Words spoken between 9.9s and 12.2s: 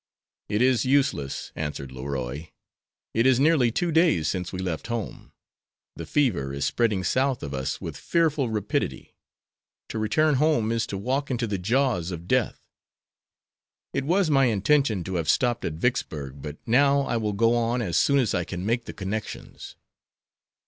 return home is to walk into the jaws